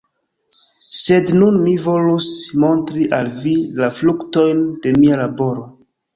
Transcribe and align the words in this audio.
Sed 0.99 1.29
nun 1.41 1.59
mi 1.65 1.73
volus 1.83 2.31
montri 2.65 3.05
al 3.19 3.31
vi 3.43 3.55
la 3.83 3.93
fruktojn 4.01 4.67
de 4.89 4.97
mia 4.99 5.21
laboro. 5.23 5.71